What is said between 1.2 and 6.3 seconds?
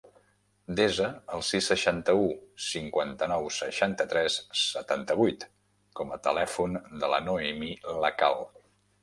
el sis, seixanta-u, cinquanta-nou, seixanta-tres, setanta-vuit com a